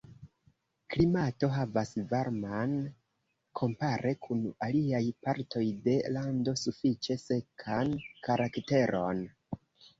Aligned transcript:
Klimato 0.93 1.49
havas 1.57 1.91
varman, 2.13 2.73
kompare 3.61 4.15
kun 4.25 4.41
aliaj 4.69 5.03
partoj 5.29 5.63
de 5.87 5.97
lando 6.19 6.57
sufiĉe 6.65 7.21
sekan 7.29 7.97
karakteron. 8.29 9.27